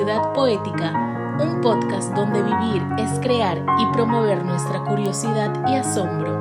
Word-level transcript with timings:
Ciudad 0.00 0.32
Poética, 0.32 1.36
un 1.42 1.60
podcast 1.60 2.14
donde 2.14 2.42
vivir 2.42 2.82
es 2.98 3.20
crear 3.20 3.58
y 3.78 3.92
promover 3.92 4.42
nuestra 4.46 4.82
curiosidad 4.82 5.52
y 5.68 5.74
asombro. 5.74 6.40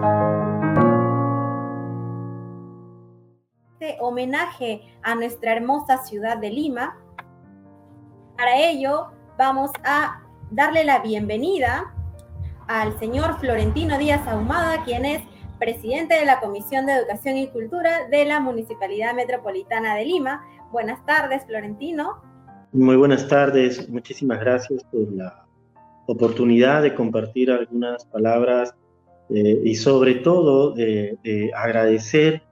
Este 3.73 3.97
homenaje 3.99 4.97
a 5.03 5.13
nuestra 5.15 5.51
hermosa 5.51 5.97
ciudad 5.97 6.37
de 6.37 6.51
Lima. 6.51 6.97
Para 8.37 8.55
ello, 8.55 9.07
vamos 9.37 9.71
a 9.83 10.21
darle 10.51 10.85
la 10.85 10.99
bienvenida 10.99 11.93
al 12.69 12.97
señor 12.97 13.41
Florentino 13.41 13.97
Díaz 13.97 14.25
Ahumada, 14.25 14.85
quien 14.85 15.03
es 15.03 15.21
presidente 15.59 16.15
de 16.15 16.23
la 16.23 16.39
Comisión 16.39 16.85
de 16.85 16.93
Educación 16.93 17.35
y 17.35 17.49
Cultura 17.49 18.07
de 18.07 18.23
la 18.23 18.39
Municipalidad 18.39 19.13
Metropolitana 19.13 19.95
de 19.95 20.05
Lima. 20.05 20.45
Buenas 20.71 21.05
tardes, 21.05 21.43
Florentino. 21.45 22.28
Muy 22.71 22.97
buenas 22.97 23.27
tardes, 23.27 23.89
muchísimas 23.89 24.39
gracias 24.39 24.83
por 24.91 25.11
la 25.11 25.43
oportunidad 26.05 26.83
de 26.83 26.93
compartir 26.93 27.49
algunas 27.49 28.05
palabras 28.05 28.75
eh, 29.31 29.59
y 29.63 29.73
sobre 29.73 30.15
todo 30.15 30.75
de, 30.75 31.17
agradecer 31.55 32.43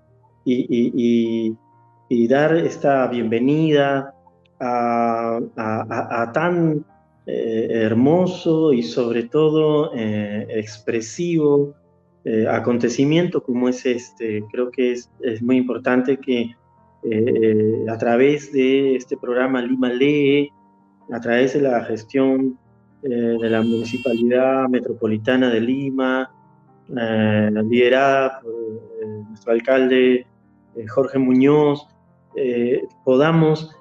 y, 0.43 1.55
dar 2.27 2.55
esta 2.55 3.05
bienvenida 3.05 4.15
a, 4.59 6.31
tan 6.33 6.83
eh, 7.27 7.67
hermoso 7.69 8.73
y 8.73 8.81
sobre 8.81 9.21
todo 9.23 9.91
eh, 9.93 10.47
expresivo 10.49 11.75
acontecimiento 12.49 13.43
como 13.43 13.69
es 13.69 13.85
este. 13.85 14.43
Creo 14.51 14.71
que 14.71 14.93
es, 14.93 15.11
es 15.21 15.43
muy 15.43 15.57
importante 15.57 16.17
que 16.17 16.55
eh, 17.03 17.85
a 17.89 17.97
través 17.97 18.51
de 18.51 18.95
este 18.95 19.17
programa 19.17 19.61
Lima 19.61 19.89
Lee, 19.89 20.51
a 21.11 21.19
través 21.21 21.53
de 21.53 21.61
la 21.61 21.83
gestión 21.85 22.57
eh, 23.03 23.09
de 23.09 23.49
la 23.49 23.61
Municipalidad 23.61 24.67
Metropolitana 24.67 25.49
de 25.49 25.61
Lima, 25.61 26.31
eh, 26.89 27.49
liderada 27.69 28.41
por 28.41 28.53
nuestro 29.29 29.51
alcalde 29.53 30.25
Jorge 30.89 31.17
Muñoz, 31.17 31.87
podamos 33.03 33.75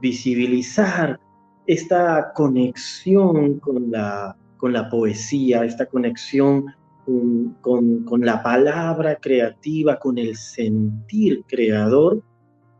visibilizar 0.00 1.20
esta 1.68 2.32
conexión 2.34 3.60
con 3.60 3.88
la, 3.88 4.36
con 4.56 4.72
la 4.72 4.88
poesía, 4.88 5.64
esta 5.64 5.86
conexión 5.86 6.66
con, 7.04 7.56
con, 7.60 8.04
con, 8.04 8.20
la 8.22 8.42
palabra 8.42 9.14
creativa, 9.14 9.96
con 10.00 10.18
el 10.18 10.34
sentir 10.34 11.44
creador 11.46 12.20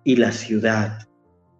y 0.05 0.17
la 0.17 0.33
ciudad. 0.33 0.98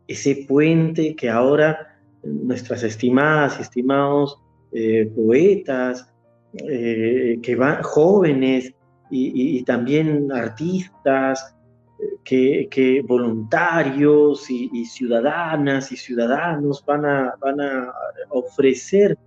Ese 0.07 0.45
puente 0.49 1.15
que 1.15 1.29
ahora 1.29 1.99
nuestras 2.23 2.83
estimadas 2.83 3.57
y 3.59 3.63
estimados 3.63 4.39
eh, 4.73 5.11
poetas, 5.15 6.13
eh, 6.69 7.39
que 7.43 7.57
van 7.57 7.83
jóvenes 7.83 8.75
y, 9.11 9.63
también 9.65 10.31
artistas, 10.31 11.57
que, 12.25 12.69
que 12.71 13.03
voluntarios 13.03 14.49
y, 14.51 14.85
ciudadanas 14.87 15.91
y 15.91 15.97
ciudadanos 15.97 16.85
van 16.87 17.05
a, 17.05 17.35
van 17.41 17.61
a 17.61 17.93
ofrecer 18.31 19.19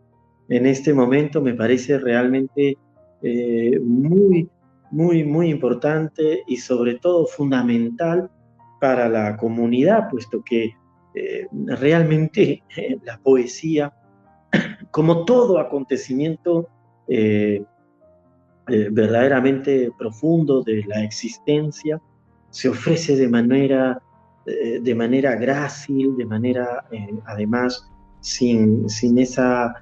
en 0.49 0.65
este 0.65 0.93
momento 0.93 1.41
me 1.41 1.53
parece 1.53 1.97
realmente 1.97 2.77
eh, 3.21 3.79
muy, 3.79 4.49
muy, 4.91 5.23
muy 5.23 5.49
importante 5.49 6.43
y 6.47 6.57
sobre 6.57 6.99
todo 6.99 7.25
fundamental 7.25 8.29
para 8.83 9.07
la 9.07 9.37
comunidad, 9.37 10.09
puesto 10.09 10.43
que 10.43 10.75
eh, 11.15 11.47
realmente 11.67 12.63
eh, 12.75 12.97
la 13.05 13.17
poesía, 13.17 13.93
como 14.91 15.23
todo 15.23 15.57
acontecimiento 15.57 16.67
eh, 17.07 17.63
verdaderamente 18.67 19.89
profundo 19.97 20.63
de 20.63 20.83
la 20.85 21.01
existencia, 21.01 22.01
se 22.49 22.67
ofrece 22.67 23.15
de 23.15 23.29
manera, 23.29 24.01
de 24.45 24.95
manera 24.95 25.35
grácil, 25.35 26.17
de 26.17 26.25
manera 26.25 26.85
además 27.25 27.89
sin, 28.19 28.89
sin 28.89 29.17
esa, 29.17 29.73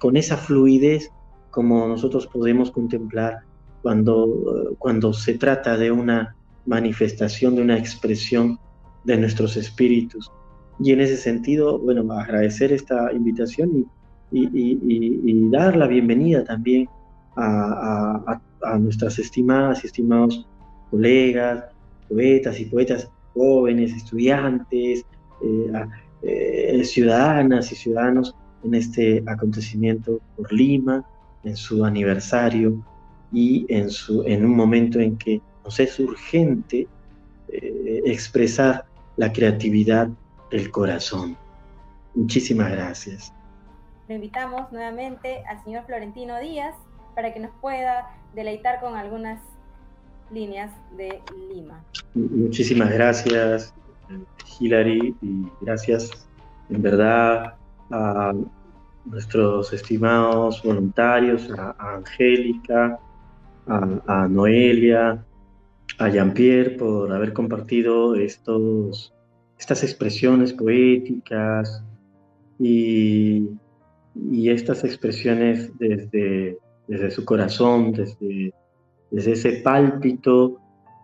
con 0.00 0.16
esa 0.16 0.36
fluidez 0.36 1.10
como 1.50 1.86
nosotros 1.86 2.26
podemos 2.26 2.70
contemplar 2.72 3.40
cuando, 3.80 4.76
cuando 4.78 5.12
se 5.12 5.34
trata 5.38 5.76
de 5.76 5.90
una 5.90 6.36
manifestación 6.66 7.56
de 7.56 7.62
una 7.62 7.78
expresión 7.78 8.58
de 9.04 9.16
nuestros 9.16 9.56
espíritus. 9.56 10.30
Y 10.78 10.92
en 10.92 11.00
ese 11.00 11.16
sentido, 11.16 11.78
bueno, 11.78 12.10
agradecer 12.12 12.72
esta 12.72 13.12
invitación 13.12 13.86
y, 14.30 15.48
dar 15.50 15.76
la 15.76 15.86
bienvenida 15.86 16.44
también 16.44 16.88
a, 17.36 18.40
nuestras 18.78 19.18
estimadas 19.18 19.82
y 19.82 19.88
estimados 19.88 20.46
colegas, 20.90 21.64
poetas 22.08 22.58
y 22.60 22.64
poetas 22.66 23.10
jóvenes, 23.34 23.92
estudiantes, 23.92 25.04
eh, 25.42 25.72
eh, 26.22 26.84
ciudadanas 26.84 27.72
y 27.72 27.74
ciudadanos 27.74 28.34
en 28.62 28.74
este 28.74 29.22
acontecimiento 29.26 30.20
por 30.36 30.52
Lima, 30.52 31.04
en 31.44 31.56
su 31.56 31.84
aniversario 31.84 32.84
y 33.32 33.66
en, 33.68 33.90
su, 33.90 34.22
en 34.24 34.44
un 34.44 34.54
momento 34.54 35.00
en 35.00 35.16
que 35.16 35.40
nos 35.64 35.80
es 35.80 35.98
urgente 35.98 36.88
eh, 37.48 38.02
expresar 38.06 38.84
la 39.16 39.32
creatividad 39.32 40.08
del 40.50 40.70
corazón. 40.70 41.36
Muchísimas 42.14 42.70
gracias. 42.72 43.32
Le 44.08 44.16
invitamos 44.16 44.70
nuevamente 44.72 45.42
al 45.46 45.62
señor 45.64 45.84
Florentino 45.86 46.38
Díaz 46.40 46.74
para 47.14 47.32
que 47.32 47.40
nos 47.40 47.50
pueda 47.60 48.10
deleitar 48.34 48.80
con 48.80 48.96
algunas 48.96 49.40
líneas 50.30 50.70
de 50.96 51.20
Lima. 51.54 51.84
Muchísimas 52.14 52.90
gracias, 52.90 53.74
Hilary, 54.58 55.14
y 55.20 55.46
gracias 55.60 56.10
en 56.70 56.82
verdad 56.82 57.54
a 57.90 58.32
nuestros 59.04 59.72
estimados 59.72 60.62
voluntarios, 60.62 61.50
a, 61.58 61.74
Angélica, 61.96 62.98
a 63.66 64.26
Noelia, 64.28 65.24
a 65.98 66.08
Jean-Pierre 66.08 66.76
por 66.76 67.12
haber 67.12 67.32
compartido 67.32 68.14
estos, 68.14 69.12
estas 69.58 69.82
expresiones 69.82 70.52
poéticas 70.52 71.84
y, 72.58 73.48
y 74.14 74.50
estas 74.50 74.84
expresiones 74.84 75.70
desde, 75.78 76.58
desde 76.86 77.10
su 77.10 77.24
corazón, 77.24 77.92
desde, 77.92 78.52
desde 79.10 79.32
ese 79.32 79.52
pálpito 79.62 80.58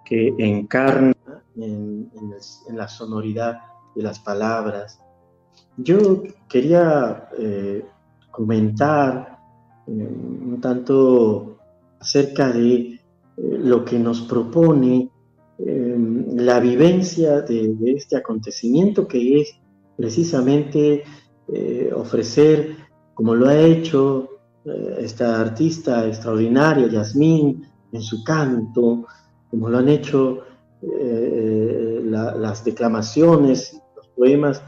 que 0.05 0.35
encarna 0.39 1.15
en, 1.57 2.11
la 2.73 2.89
sonoridad 2.89 3.59
de 3.95 4.03
las 4.03 4.19
palabras. 4.21 5.01
Yo 5.77 6.23
quería 6.49 7.29
eh, 7.39 7.85
comentar 8.31 9.39
eh, 9.87 9.91
un 9.91 10.59
tanto 10.61 11.59
acerca 12.01 12.53
de 12.53 12.98
lo 13.41 13.85
que 13.85 13.99
nos 13.99 14.23
propone 14.23 15.11
em, 15.59 16.37
la 16.37 16.61
vivencia 16.61 17.41
de, 17.43 17.77
este 17.87 18.17
acontecimiento 18.17 19.07
que 19.07 19.41
es 19.41 19.55
precisamente 19.97 21.03
eh, 21.49 21.91
ofrecer, 21.95 22.77
como 23.15 23.35
lo 23.35 23.49
ha 23.49 23.59
hecho 23.59 24.29
eh, 24.65 24.99
esta 25.01 25.41
artista 25.41 26.07
extraordinaria, 26.07 26.89
Yasmín, 26.89 27.67
en 27.93 28.03
su 28.03 28.23
canto, 28.23 29.07
como 29.51 29.69
lo 29.69 29.79
han 29.79 29.89
hecho 29.89 30.41
eh, 30.83 32.01
las 32.05 32.65
declamaciones, 32.65 33.81
los 33.97 34.07
poemas 34.09 34.63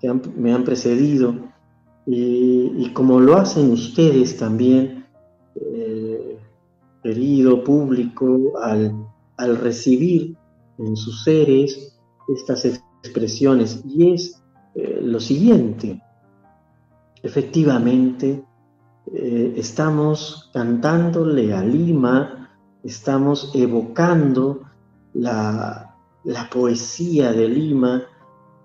que 0.00 0.12
me 0.36 0.52
han 0.52 0.64
precedido, 0.64 1.34
y, 2.04 2.72
y, 2.78 2.90
como 2.92 3.20
lo 3.20 3.36
hacen 3.36 3.70
ustedes 3.70 4.36
también, 4.36 4.91
querido 7.02 7.64
público, 7.64 8.52
al, 8.62 8.94
al 9.36 9.56
recibir 9.56 10.36
en 10.78 10.96
sus 10.96 11.24
seres 11.24 11.98
estas 12.28 12.64
expresiones. 12.64 13.82
Y 13.86 14.12
es 14.12 14.42
eh, 14.74 15.00
lo 15.02 15.20
siguiente, 15.20 16.00
efectivamente, 17.22 18.44
eh, 19.12 19.54
estamos 19.56 20.50
cantándole 20.52 21.52
a 21.52 21.62
Lima, 21.62 22.50
estamos 22.84 23.50
evocando 23.54 24.62
la, 25.12 25.96
la 26.24 26.48
poesía 26.50 27.32
de 27.32 27.48
Lima 27.48 28.02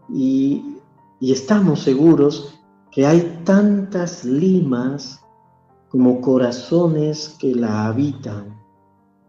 y, 0.10 0.78
y 1.20 1.32
estamos 1.32 1.82
seguros 1.82 2.54
que 2.92 3.06
hay 3.06 3.42
tantas 3.44 4.24
limas 4.24 5.20
como 5.90 6.22
corazones 6.22 7.36
que 7.40 7.56
la 7.56 7.88
habitan, 7.88 8.58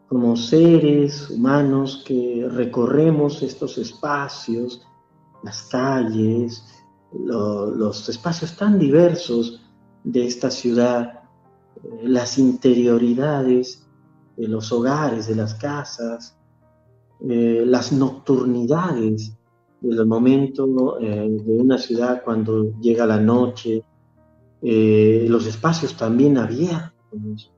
como 0.08 0.36
seres 0.36 1.30
humanos 1.30 2.02
que 2.06 2.46
recorremos 2.50 3.42
estos 3.42 3.78
espacios, 3.78 4.86
las 5.42 5.62
calles, 5.64 6.64
los 7.12 8.08
espacios 8.08 8.56
tan 8.56 8.78
diversos 8.78 9.62
de 10.04 10.26
esta 10.26 10.50
ciudad, 10.50 11.22
eh, 11.76 12.00
las 12.04 12.38
interioridades 12.38 13.86
de 14.36 14.48
los 14.48 14.72
hogares, 14.72 15.28
de 15.28 15.36
las 15.36 15.54
casas, 15.54 16.36
eh, 17.20 17.64
las 17.66 17.92
nocturnidades 17.92 19.36
del 19.80 20.06
momento 20.06 20.98
eh, 21.00 21.28
de 21.28 21.60
una 21.60 21.78
ciudad 21.78 22.22
cuando 22.24 22.72
llega 22.80 23.06
la 23.06 23.20
noche, 23.20 23.84
los 24.60 25.46
espacios 25.46 25.96
también 25.96 26.38
abiertos, 26.38 27.52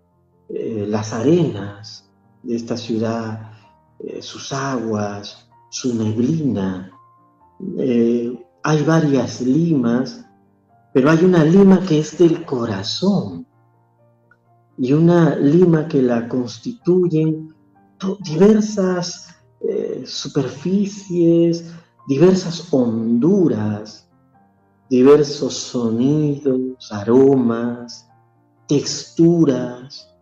las 0.49 1.13
arenas 1.13 2.11
de 2.43 2.57
esta 2.57 2.77
ciudad, 2.77 3.53
sus 4.21 4.53
aguas, 4.53 5.49
su 5.71 5.95
neblina, 5.95 6.93
hay 8.63 8.83
varias 8.85 9.41
limas, 9.41 10.25
pero 10.93 11.11
hay 11.11 11.25
una 11.25 11.45
lima 11.45 11.81
que 11.81 12.01
es 12.01 12.19
del 12.19 12.45
corazón 12.45 13.47
y 14.77 14.93
una 14.93 15.37
lima 15.37 15.89
que 15.89 16.03
la 16.03 16.29
constituyen 16.29 17.55
diversas 18.21 19.37
eh, 19.61 20.05
superficies, 20.07 21.71
diversas 22.09 22.73
honduras, 22.73 24.10
diversos 24.91 25.55
sonidos, 25.55 26.91
aromas, 26.91 28.09
texturas, 28.67 30.13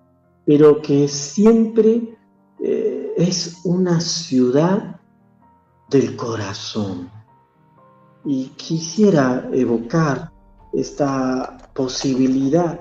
pero 0.45 0.81
que 0.83 1.09
siempre 1.09 2.19
eh, 2.61 3.13
es 3.17 3.63
una 3.65 3.99
ciudad 4.01 5.01
del 5.91 6.17
corazón. 6.17 7.11
Y 8.27 8.49
quisiera 8.57 9.49
evocar 9.53 10.31
esta 10.75 11.57
posibilidad 11.75 12.79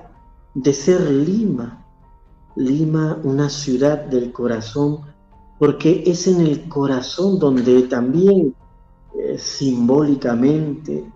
de 0.54 0.74
ser 0.74 1.00
Lima, 1.10 1.86
Lima 2.54 3.18
una 3.24 3.48
ciudad 3.48 4.04
del 4.06 4.30
corazón, 4.30 5.00
porque 5.58 6.02
es 6.04 6.26
en 6.26 6.42
el 6.42 6.68
corazón 6.68 7.38
donde 7.38 7.82
también 7.84 8.54
eh, 9.18 9.38
simbólicamente 9.38 11.10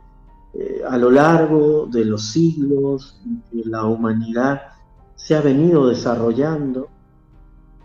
eh, 0.54 0.82
a 0.88 0.96
lo 0.96 1.10
largo 1.10 1.86
de 1.86 2.04
los 2.04 2.30
siglos 2.30 3.20
de 3.50 3.64
la 3.64 3.84
humanidad 3.84 4.62
se 5.14 5.34
ha 5.34 5.40
venido 5.40 5.88
desarrollando. 5.88 6.88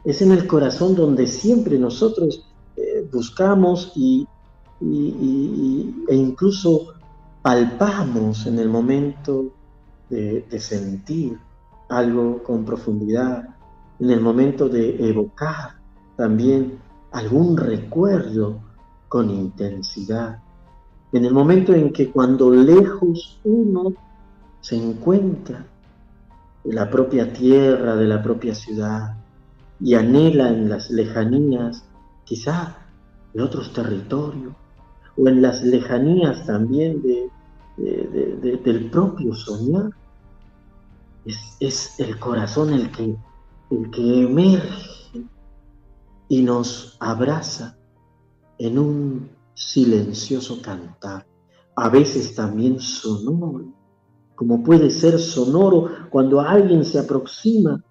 Es 0.03 0.21
en 0.21 0.31
el 0.31 0.47
corazón 0.47 0.95
donde 0.95 1.27
siempre 1.27 1.77
nosotros 1.77 2.49
eh, 2.75 3.07
buscamos 3.11 3.93
y 3.95 4.27
e 4.79 6.15
incluso 6.15 6.93
palpamos 7.41 8.45
en 8.45 8.59
el 8.59 8.69
momento 8.69 9.53
de, 10.09 10.45
sentir 10.59 11.37
algo 11.89 12.43
con 12.43 12.65
profundidad, 12.65 13.55
en 13.99 14.09
el 14.09 14.21
momento 14.21 14.67
de 14.67 15.09
evocar 15.09 15.75
también 16.15 16.77
algún 17.11 17.55
recuerdo 17.55 18.59
con 19.07 19.29
intensidad, 19.29 20.43
en 21.11 21.25
el 21.25 21.33
momento 21.33 21.73
en 21.73 21.93
que 21.93 22.11
cuando 22.11 22.49
lejos 22.49 23.39
uno 23.43 23.93
se 24.61 24.75
encuentra 24.75 25.65
de 26.63 26.73
la 26.73 26.89
propia 26.89 27.31
tierra, 27.31 27.95
de 27.95 28.07
la 28.07 28.21
propia 28.21 28.53
ciudad, 28.53 29.15
y 29.79 29.93
anhela 29.93 30.49
en 30.49 30.69
las 30.69 30.89
lejanías, 30.89 31.85
quizá 32.25 32.77
de 33.33 33.41
otros 33.41 33.71
territorios, 33.73 34.53
o 35.15 35.27
en 35.27 35.41
las 35.41 35.63
lejanías 35.63 36.45
también 36.45 37.01
de, 37.01 37.29
del 37.77 38.89
propio 38.89 39.33
soñar. 39.33 39.91
Es, 41.59 41.99
el 41.99 42.19
corazón 42.19 42.73
el 42.73 42.91
que, 42.91 43.15
el 43.71 43.91
que 43.91 44.23
emerge 44.23 45.25
y 46.29 46.41
nos 46.41 46.97
abraza 46.99 47.77
en 48.57 48.79
un 48.79 49.36
silencioso 49.57 50.61
cantar, 50.61 51.25
a 51.75 51.89
veces 51.89 52.35
también 52.35 52.79
sonoro, 52.79 53.73
como 54.35 54.63
puede 54.63 54.91
ser 54.91 55.17
sonoro 55.17 55.89
cuando 56.11 56.39
alguien 56.39 56.85
se 56.85 56.99
aproxima 56.99 57.83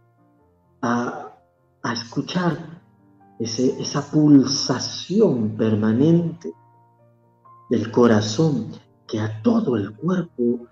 a, 0.80 1.36
a 1.82 1.92
escuchar 1.92 2.82
ese, 3.40 3.80
esa 3.82 4.08
pulsación 4.08 5.56
permanente 5.56 6.52
del 7.68 7.90
corazón 7.90 8.68
que 9.08 9.18
a 9.18 9.42
todo 9.42 9.76
el 9.76 9.92
cuerpo 9.96 10.68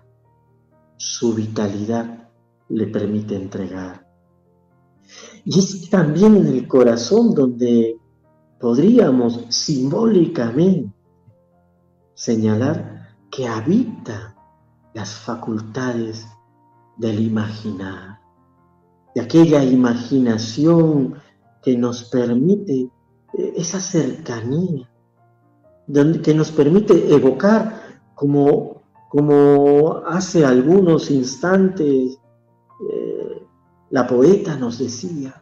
su 0.95 1.33
vitalidad 1.33 2.29
le 2.69 2.87
permite 2.87 3.35
entregar. 3.35 4.07
Y 5.43 5.59
es 5.59 5.89
también 5.89 6.37
en 6.37 6.47
el 6.47 6.69
corazón 6.69 7.35
donde 7.35 7.99
podríamos 8.65 9.45
simbólicamente 9.49 10.91
señalar 12.15 13.09
que 13.29 13.47
habita 13.47 14.35
las 14.95 15.13
facultades 15.13 16.25
del 16.97 17.19
imaginar, 17.19 18.19
de 19.13 19.21
aquella 19.21 19.63
imaginación 19.63 21.13
que 21.61 21.77
nos 21.77 22.05
permite 22.05 22.89
eh, 23.37 23.53
esa 23.55 23.79
cercanía 23.79 24.89
que 26.23 26.33
nos 26.33 26.49
permite 26.49 27.13
evocar 27.13 27.99
como, 28.15 28.81
como 29.09 30.01
hace 30.07 30.43
algunos 30.43 31.11
instantes 31.11 32.17
eh, 32.91 33.45
la 33.91 34.07
poeta 34.07 34.55
nos 34.55 34.79
decía 34.79 35.39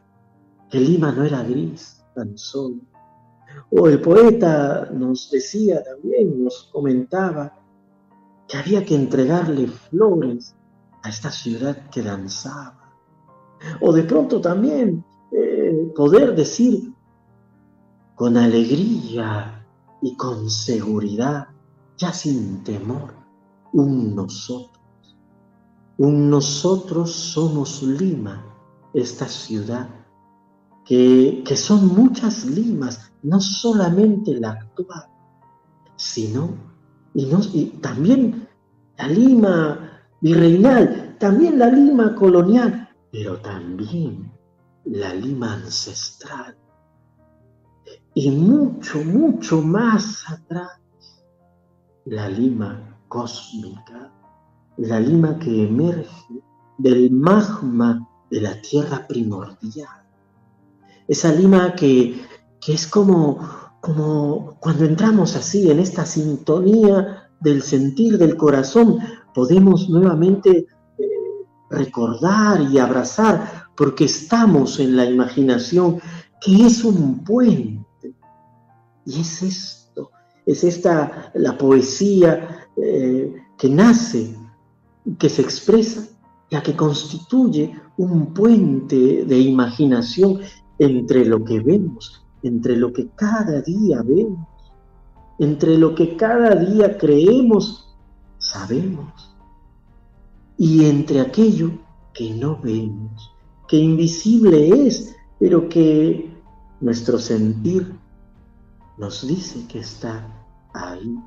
que 0.70 0.78
Lima 0.82 1.14
no 1.14 1.24
era 1.24 1.42
gris 1.42 2.04
tan 2.14 2.38
solo. 2.38 2.93
O 3.72 3.88
el 3.88 4.00
poeta 4.02 4.90
nos 4.94 5.30
decía 5.32 5.84
también, 5.84 6.44
nos 6.44 6.70
comentaba 6.72 7.54
que 8.48 8.58
había 8.58 8.86
que 8.86 8.96
entregarle 8.96 9.68
flores 9.68 10.56
a 11.02 11.10
esta 11.10 11.32
ciudad 11.32 11.90
que 11.90 12.02
danzaba. 12.02 12.94
O 13.82 13.94
de 13.94 14.04
pronto 14.04 14.42
también 14.42 15.04
eh, 15.32 15.92
poder 15.96 16.36
decir 16.36 16.94
con 18.16 18.38
alegría 18.38 19.66
y 20.02 20.16
con 20.16 20.50
seguridad, 20.50 21.48
ya 21.98 22.12
sin 22.14 22.64
temor, 22.64 23.14
un 23.72 24.16
nosotros. 24.16 24.84
Un 25.98 26.30
nosotros 26.30 27.12
somos 27.12 27.82
Lima, 27.84 28.46
esta 28.94 29.28
ciudad, 29.28 29.90
que, 30.86 31.44
que 31.46 31.56
son 31.56 31.88
muchas 31.88 32.46
limas, 32.46 33.13
no 33.24 33.40
solamente 33.40 34.40
la 34.40 34.52
actual, 34.52 35.06
sino 35.96 36.56
y, 37.14 37.26
no, 37.26 37.40
y 37.54 37.66
también 37.82 38.48
la 38.98 39.08
Lima 39.08 40.02
virreinal, 40.22 41.18
también 41.20 41.60
la 41.60 41.68
Lima 41.68 42.16
colonial, 42.16 42.90
pero 43.12 43.38
también 43.40 44.32
la 44.86 45.14
Lima 45.14 45.54
ancestral, 45.54 46.58
y 48.14 48.30
mucho, 48.32 49.04
mucho 49.04 49.62
más 49.62 50.24
atrás, 50.30 50.80
la 52.06 52.30
lima 52.30 53.00
cósmica, 53.08 54.12
la 54.78 55.00
lima 55.00 55.40
que 55.40 55.68
emerge 55.68 56.42
del 56.78 57.12
magma 57.12 58.08
de 58.30 58.42
la 58.42 58.62
tierra 58.62 59.08
primordial. 59.08 60.04
Esa 61.08 61.32
lima 61.32 61.74
que, 61.74 62.22
es 62.68 62.88
como, 62.88 63.40
como 63.82 64.58
cuando 64.60 64.86
entramos 64.86 65.36
así 65.36 65.70
en 65.70 65.80
esta 65.80 66.06
sintonía 66.06 67.30
del 67.42 67.62
sentir 67.62 68.18
del 68.18 68.38
corazón, 68.38 69.00
podemos 69.34 69.90
nuevamente 69.90 70.68
eh, 70.98 71.06
recordar 71.70 72.62
y 72.62 72.78
abrazar, 72.78 73.66
porque 73.76 74.06
estamos 74.06 74.80
en 74.80 74.96
la 74.96 75.06
imaginación, 75.06 76.00
que 76.40 76.66
es 76.66 76.84
un 76.86 77.24
puente. 77.24 78.16
Y 79.06 79.20
es 79.20 79.44
esto, 79.44 80.12
es 80.46 80.64
esta 80.64 81.32
la 81.34 81.58
poesía 81.58 82.68
eh, 82.78 83.34
que 83.58 83.70
nace, 83.70 84.38
que 85.18 85.28
se 85.28 85.42
expresa, 85.42 86.08
la 86.50 86.64
que 86.64 86.76
constituye 86.76 87.74
un 87.98 88.34
puente 88.34 89.26
de 89.26 89.40
imaginación 89.40 90.40
entre 90.80 91.26
lo 91.26 91.44
que 91.44 91.60
vemos, 91.60 92.23
entre 92.44 92.76
lo 92.76 92.92
que 92.94 93.10
cada 93.10 93.62
día 93.62 94.02
vemos, 94.04 94.48
entre 95.40 95.78
lo 95.78 95.96
que 95.96 96.16
cada 96.16 96.56
día 96.56 96.98
creemos, 96.98 97.96
sabemos, 98.38 99.36
y 100.58 100.86
entre 100.86 101.22
aquello 101.22 101.72
que 102.14 102.32
no 102.32 102.60
vemos, 102.62 103.32
que 103.68 103.78
invisible 103.78 104.86
es, 104.88 105.16
pero 105.40 105.68
que 105.68 106.32
nuestro 106.80 107.18
sentir 107.18 107.98
nos 108.98 109.26
dice 109.28 109.66
que 109.68 109.80
está 109.80 110.28
ahí. 110.74 111.18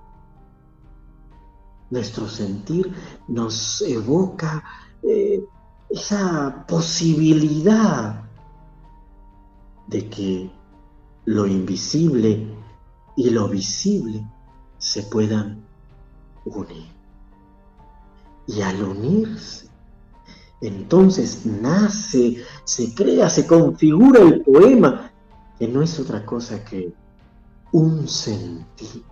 nuestro 1.89 2.29
sentir 2.29 2.93
nos 3.29 3.81
evoca 3.83 4.63
eh, 5.03 5.45
esa 5.89 6.65
posibilidad 6.67 8.25
de 9.87 10.09
que 10.09 10.51
lo 11.27 11.47
invisible 11.47 12.47
y 13.17 13.31
lo 13.31 13.49
visible 13.49 14.25
se 14.79 15.03
puedan 15.03 15.63
unir. 16.45 16.87
Y 18.47 18.61
al 18.63 18.83
unirse, 18.83 19.69
entonces 20.61 21.45
nace, 21.45 22.45
se 22.65 22.95
crea, 22.95 23.29
se 23.29 23.47
configura 23.47 24.21
el 24.21 24.43
poema, 24.43 25.11
que 25.59 25.67
no 25.67 25.83
es 25.83 25.99
otra 25.99 26.25
cosa 26.25 26.65
que 26.65 26.93
un 27.73 28.07
sentir. 28.07 29.03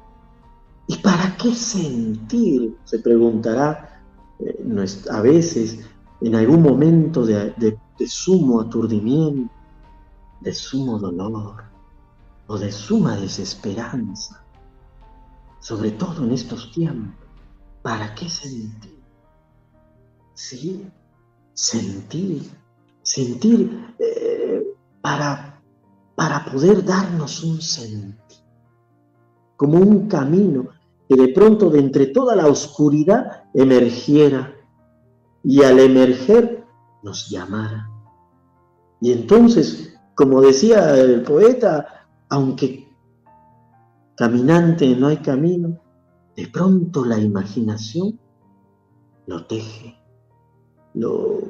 ¿Y 0.86 0.96
para 0.98 1.36
qué 1.36 1.52
sentir? 1.54 2.76
Se 2.84 3.00
preguntará 3.00 4.00
eh, 4.38 4.86
a 5.10 5.20
veces 5.20 5.80
en 6.20 6.34
algún 6.36 6.62
momento 6.62 7.26
de, 7.26 7.52
de 7.56 8.06
sumo 8.06 8.60
aturdimiento, 8.60 9.52
de 10.40 10.54
sumo 10.54 10.98
dolor 10.98 11.73
o 12.46 12.58
de 12.58 12.70
suma 12.70 13.16
desesperanza, 13.16 14.44
sobre 15.60 15.92
todo 15.92 16.24
en 16.24 16.32
estos 16.32 16.70
tiempos. 16.72 17.26
¿Para 17.82 18.14
qué 18.14 18.28
sentir? 18.28 19.02
Sí, 20.34 20.90
sentir, 21.52 22.50
sentir 23.02 23.94
eh, 23.98 24.64
para, 25.00 25.62
para 26.16 26.44
poder 26.44 26.84
darnos 26.84 27.44
un 27.44 27.60
sentido, 27.60 28.42
como 29.56 29.78
un 29.78 30.08
camino 30.08 30.68
que 31.08 31.16
de 31.16 31.28
pronto 31.28 31.70
de 31.70 31.80
entre 31.80 32.06
toda 32.06 32.34
la 32.34 32.46
oscuridad 32.46 33.44
emergiera 33.52 34.54
y 35.42 35.62
al 35.62 35.78
emerger 35.78 36.64
nos 37.02 37.28
llamara. 37.28 37.90
Y 39.00 39.12
entonces, 39.12 39.94
como 40.14 40.40
decía 40.40 40.98
el 40.98 41.22
poeta, 41.22 41.93
aunque 42.34 42.88
caminante 44.16 44.96
no 44.96 45.06
hay 45.06 45.18
camino, 45.18 45.80
de 46.34 46.48
pronto 46.48 47.04
la 47.04 47.16
imaginación 47.16 48.18
lo 49.28 49.46
teje 49.46 49.96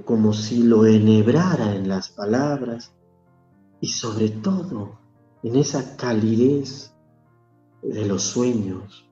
como 0.04 0.34
si 0.34 0.62
lo 0.62 0.84
enhebrara 0.84 1.74
en 1.74 1.88
las 1.88 2.10
palabras 2.10 2.92
y 3.80 3.88
sobre 3.88 4.28
todo 4.28 4.98
en 5.42 5.56
esa 5.56 5.96
calidez 5.96 6.94
de 7.82 8.04
los 8.04 8.22
sueños. 8.22 9.08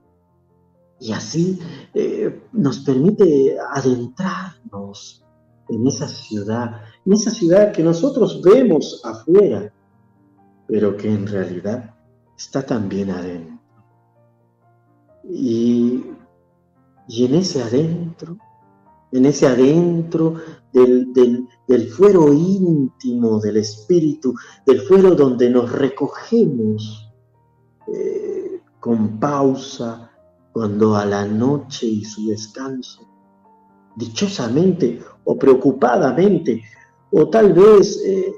Y 0.99 1.11
así 1.11 1.59
eh, 1.95 2.43
nos 2.51 2.81
permite 2.81 3.57
adentrarnos 3.73 5.25
en 5.69 5.87
esa 5.87 6.07
ciudad, 6.07 6.81
en 7.03 7.13
esa 7.13 7.31
ciudad 7.31 7.71
que 7.71 7.81
nosotros 7.81 8.43
vemos 8.43 9.01
afuera, 9.03 9.73
pero 10.73 10.97
que 10.97 11.07
en 11.07 11.27
realidad 11.27 11.93
está 12.35 12.65
también 12.65 13.11
adentro. 13.11 13.61
Y, 15.29 16.03
y 17.07 17.25
en 17.25 17.35
ese 17.35 17.61
adentro 17.61 18.39
en 19.11 19.27
ese 19.27 19.45
adentro 19.45 20.37
del, 20.71 21.47
fuero 21.95 22.33
íntimo 22.33 23.39
del 23.39 23.57
espíritu, 23.57 24.33
del 24.65 24.81
fuero 24.81 25.13
donde 25.13 25.51
nos 25.51 25.71
recogemos 25.71 27.13
eh, 27.93 28.59
con 28.79 29.19
pausa 29.19 30.09
cuando 30.51 30.95
a 30.95 31.05
la 31.05 31.27
noche 31.27 31.85
y 31.85 32.03
su 32.03 32.27
descanso, 32.27 33.07
dichosamente 33.95 34.99
o 35.25 35.37
preocupadamente, 35.37 36.63
o 37.15 37.29
tal 37.29 37.53
vez 37.53 38.01
eh, 38.03 38.33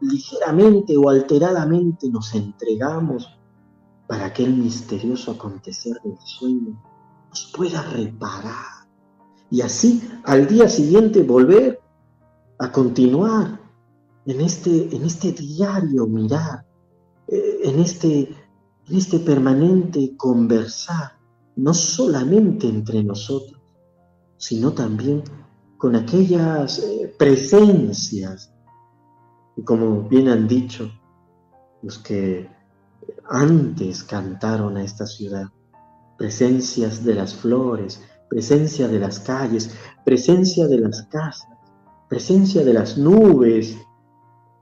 ligeramente 0.00 0.96
o 0.96 1.08
alteradamente 1.10 2.08
nos 2.08 2.32
entregamos 2.34 3.28
para 4.06 4.32
que 4.32 4.44
el 4.44 4.54
misterioso 4.54 5.32
acontecer 5.32 6.00
del 6.04 6.16
sueño 6.24 6.80
nos 7.28 7.52
pueda 7.56 7.82
reparar 7.82 8.86
y 9.50 9.62
así 9.62 10.08
al 10.24 10.46
día 10.46 10.68
siguiente 10.68 11.24
volver 11.24 11.80
a 12.60 12.70
continuar 12.70 13.60
en 14.26 14.40
este, 14.40 14.94
en 14.94 15.02
este 15.04 15.32
diario 15.32 16.06
mirar, 16.06 16.64
eh, 17.26 17.60
en, 17.64 17.80
este, 17.80 18.28
en 18.86 18.96
este 18.96 19.18
permanente 19.18 20.14
conversar, 20.16 21.18
no 21.56 21.74
solamente 21.74 22.68
entre 22.68 23.02
nosotros, 23.02 23.60
sino 24.36 24.72
también 24.72 25.24
con 25.80 25.96
aquellas 25.96 26.78
eh, 26.80 27.14
presencias, 27.18 28.52
y 29.56 29.64
como 29.64 30.02
bien 30.02 30.28
han 30.28 30.46
dicho 30.46 30.92
los 31.82 31.98
que 31.98 32.50
antes 33.30 34.04
cantaron 34.04 34.76
a 34.76 34.84
esta 34.84 35.06
ciudad, 35.06 35.46
presencias 36.18 37.02
de 37.02 37.14
las 37.14 37.34
flores, 37.34 38.02
presencia 38.28 38.88
de 38.88 38.98
las 38.98 39.20
calles, 39.20 39.74
presencia 40.04 40.68
de 40.68 40.80
las 40.80 41.02
casas, 41.04 41.48
presencia 42.10 42.62
de 42.62 42.74
las 42.74 42.98
nubes, 42.98 43.74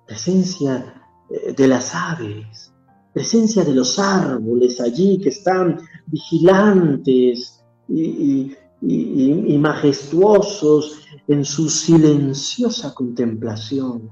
presencia 0.06 1.02
eh, 1.30 1.52
de 1.52 1.66
las 1.66 1.96
aves, 1.96 2.72
presencia 3.12 3.64
de 3.64 3.74
los 3.74 3.98
árboles 3.98 4.80
allí 4.80 5.20
que 5.20 5.30
están 5.30 5.80
vigilantes 6.06 7.60
y, 7.88 8.54
majestuosos 8.80 11.00
en 11.26 11.44
su 11.44 11.68
silenciosa 11.68 12.94
contemplación, 12.94 14.10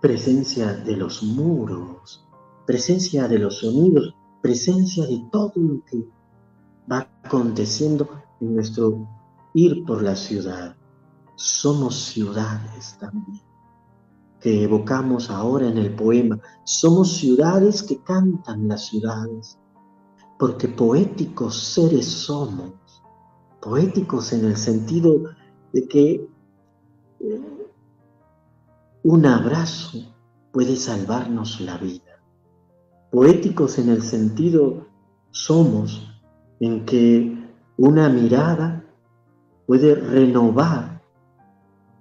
presencia 0.00 0.72
de 0.72 0.96
los 0.96 1.22
muros, 1.22 2.26
presencia 2.66 3.28
de 3.28 3.38
los 3.38 3.58
sonidos, 3.58 4.14
presencia 4.42 5.06
de 5.06 5.22
todo 5.30 5.52
lo 5.56 5.84
que 5.84 6.04
va 6.90 7.08
aconteciendo 7.22 8.08
en 8.40 8.54
nuestro 8.54 9.06
ir 9.54 9.84
por 9.84 10.02
la 10.02 10.16
ciudad. 10.16 10.76
Somos 11.36 11.96
ciudades 11.96 12.96
también, 12.98 13.42
que 14.40 14.64
evocamos 14.64 15.30
ahora 15.30 15.68
en 15.68 15.78
el 15.78 15.94
poema. 15.94 16.40
Somos 16.64 17.12
ciudades 17.12 17.82
que 17.82 18.02
cantan 18.02 18.68
las 18.68 18.86
ciudades, 18.86 19.58
porque 20.38 20.68
poéticos 20.68 21.56
seres 21.56 22.06
somos, 22.06 22.72
poéticos 23.60 24.32
en 24.32 24.46
el 24.46 24.56
sentido 24.56 25.30
de 25.72 25.88
que 25.88 26.28
eh, 27.20 27.68
un 29.02 29.26
abrazo 29.26 29.98
puede 30.52 30.76
salvarnos 30.76 31.60
la 31.60 31.76
vida. 31.78 32.22
Poéticos 33.10 33.78
en 33.78 33.90
el 33.90 34.02
sentido 34.02 34.86
somos 35.30 36.10
en 36.60 36.84
que 36.84 37.36
una 37.76 38.08
mirada 38.08 38.84
puede 39.66 39.94
renovar 39.94 41.02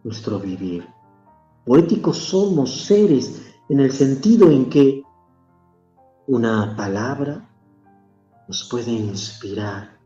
nuestro 0.04 0.40
vivir. 0.40 0.88
Poéticos 1.66 2.18
somos 2.18 2.86
seres 2.86 3.42
en 3.70 3.80
el 3.80 3.92
sentido 3.92 4.50
en 4.52 4.70
que 4.70 5.04
una 6.28 6.76
palabra 6.76 7.50
nos 8.48 8.68
puede 8.70 8.92
inspirar. 8.92 10.00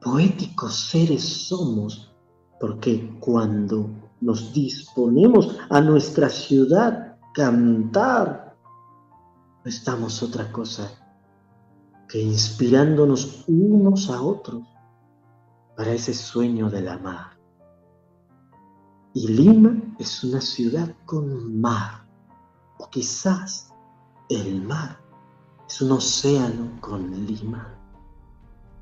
Poéticos 0.00 0.88
seres 0.90 1.22
somos 1.48 2.14
porque 2.60 3.18
cuando 3.20 3.90
nos 4.20 4.52
disponemos 4.52 5.56
a 5.70 5.80
nuestra 5.80 6.28
ciudad 6.28 7.16
cantar, 7.34 8.56
no 9.64 9.68
estamos 9.70 10.22
otra 10.22 10.50
cosa 10.50 10.90
que 12.08 12.22
inspirándonos 12.22 13.44
unos 13.48 14.08
a 14.10 14.22
otros 14.22 14.62
para 15.76 15.92
ese 15.92 16.14
sueño 16.14 16.70
de 16.70 16.82
la 16.82 16.98
mar. 16.98 17.36
Y 19.12 19.28
Lima 19.28 19.82
es 19.98 20.22
una 20.24 20.40
ciudad 20.40 20.94
con 21.04 21.60
mar, 21.60 22.06
o 22.78 22.88
quizás 22.90 23.72
el 24.28 24.62
mar 24.62 25.05
es 25.76 25.82
un 25.82 25.92
océano 25.92 26.70
con 26.80 27.26
Lima. 27.26 27.68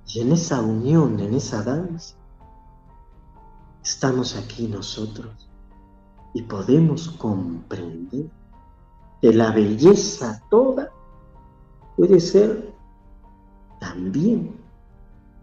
Y 0.07 0.21
en 0.21 0.31
esa 0.31 0.63
unión, 0.63 1.19
en 1.19 1.35
esa 1.35 1.61
danza, 1.65 2.15
estamos 3.83 4.37
aquí 4.37 4.69
nosotros 4.69 5.51
y 6.35 6.43
podemos 6.43 7.09
comprender 7.09 8.31
que 9.21 9.33
la 9.33 9.51
belleza 9.51 10.41
toda 10.49 10.93
puede 11.97 12.21
ser 12.21 12.73
también 13.81 14.55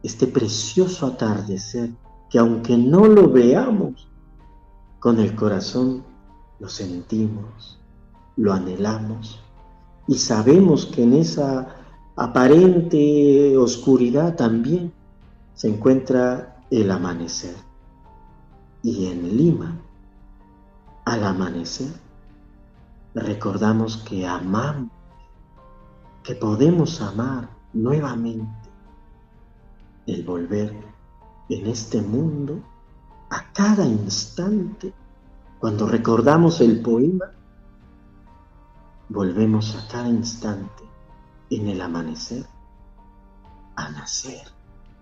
este 0.03 0.27
precioso 0.27 1.05
atardecer 1.05 1.91
que 2.29 2.39
aunque 2.39 2.77
no 2.77 3.07
lo 3.07 3.29
veamos, 3.29 4.07
con 4.99 5.19
el 5.19 5.35
corazón 5.35 6.05
lo 6.59 6.69
sentimos, 6.69 7.77
lo 8.37 8.53
anhelamos 8.53 9.43
y 10.07 10.15
sabemos 10.15 10.85
que 10.85 11.03
en 11.03 11.13
esa 11.13 11.75
aparente 12.15 13.57
oscuridad 13.57 14.35
también 14.35 14.91
se 15.53 15.69
encuentra 15.69 16.63
el 16.69 16.89
amanecer. 16.91 17.55
Y 18.83 19.05
en 19.07 19.37
Lima, 19.37 19.79
al 21.05 21.23
amanecer, 21.23 21.91
recordamos 23.13 23.97
que 23.97 24.25
amamos, 24.25 24.91
que 26.23 26.35
podemos 26.35 27.01
amar 27.01 27.49
nuevamente 27.73 28.69
el 30.07 30.23
volver 30.23 30.73
en 31.49 31.67
este 31.67 32.01
mundo 32.01 32.59
a 33.29 33.51
cada 33.53 33.85
instante. 33.85 34.93
Cuando 35.59 35.87
recordamos 35.87 36.59
el 36.61 36.81
poema, 36.81 37.25
volvemos 39.11 39.75
a 39.75 39.87
cada 39.91 40.07
instante 40.07 40.83
en 41.49 41.67
el 41.67 41.81
amanecer 41.81 42.45
a 43.75 43.91
nacer 43.91 44.41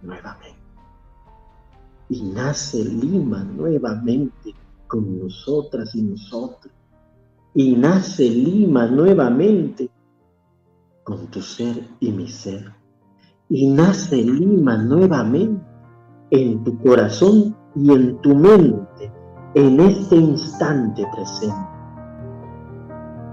nuevamente. 0.02 0.58
Y 2.10 2.24
nace 2.24 2.84
Lima 2.84 3.44
nuevamente 3.44 4.56
con 4.88 5.20
nosotras 5.20 5.94
y 5.94 6.02
nosotros. 6.02 6.74
Y 7.54 7.76
nace 7.76 8.28
Lima 8.30 8.88
nuevamente 8.88 9.92
con 11.04 11.28
tu 11.28 11.42
ser 11.42 11.88
y 12.00 12.12
mi 12.12 12.28
ser. 12.28 12.74
Y 13.50 13.70
nace 13.70 14.18
Lima 14.18 14.78
nuevamente 14.78 15.64
en 16.32 16.64
tu 16.64 16.80
corazón 16.80 17.56
y 17.76 17.92
en 17.92 18.20
tu 18.22 18.36
mente 18.36 19.12
en 19.56 19.80
este 19.80 20.16
instante 20.16 21.06
presente, 21.16 21.69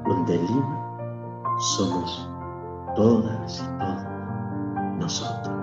donde 0.07 0.39
Lima 0.39 0.87
somos 1.59 2.29
todas 2.95 3.61
y 3.61 3.79
todos 3.79 4.05
nosotros. 4.99 5.55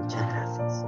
Muchas 0.00 0.32
gracias. 0.32 0.84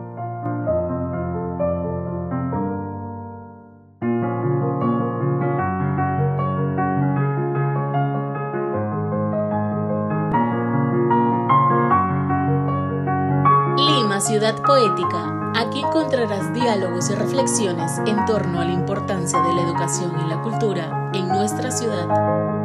Lima, 13.77 14.21
ciudad 14.21 14.55
poética. 14.63 15.53
Aquí 15.57 15.81
encontrarás 15.81 16.53
diálogos 16.53 17.11
y 17.11 17.15
reflexiones 17.15 17.99
en 18.07 18.25
torno 18.27 18.61
a 18.61 18.65
la 18.65 18.73
importancia 18.73 19.41
de 19.41 19.55
la 19.55 19.63
educación 19.63 20.13
y 20.21 20.29
la 20.29 20.43
cultura 20.43 21.06
nuestra 21.37 21.71
ciudad. 21.71 22.56